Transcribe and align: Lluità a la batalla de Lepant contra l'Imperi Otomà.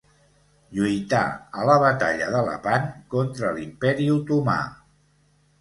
Lluità 0.77 1.19
a 1.59 1.67
la 1.69 1.75
batalla 1.83 2.31
de 2.37 2.41
Lepant 2.47 2.89
contra 3.15 3.55
l'Imperi 3.59 4.09
Otomà. 4.19 4.61